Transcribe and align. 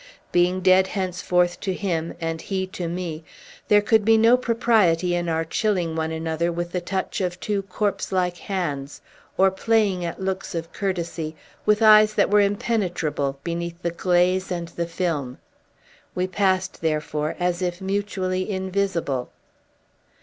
Being 0.31 0.61
dead 0.61 0.87
henceforth 0.87 1.59
to 1.59 1.75
him, 1.75 2.15
and 2.19 2.41
he 2.41 2.65
to 2.65 2.87
me, 2.89 3.23
there 3.67 3.83
could 3.83 4.03
be 4.03 4.17
no 4.17 4.35
propriety 4.35 5.13
in 5.13 5.29
our 5.29 5.45
chilling 5.45 5.95
one 5.95 6.11
another 6.11 6.51
with 6.51 6.71
the 6.71 6.81
touch 6.81 7.21
of 7.21 7.39
two 7.39 7.61
corpse 7.61 8.11
like 8.11 8.37
hands, 8.37 9.01
or 9.37 9.51
playing 9.51 10.03
at 10.03 10.19
looks 10.19 10.55
of 10.55 10.73
courtesy 10.73 11.35
with 11.67 11.83
eyes 11.83 12.15
that 12.15 12.31
were 12.31 12.41
impenetrable 12.41 13.37
beneath 13.43 13.79
the 13.83 13.91
glaze 13.91 14.51
and 14.51 14.69
the 14.69 14.87
film. 14.87 15.37
We 16.15 16.25
passed, 16.25 16.81
therefore, 16.81 17.35
as 17.39 17.61
if 17.61 17.79
mutually 17.79 18.49
invisible. 18.49 19.29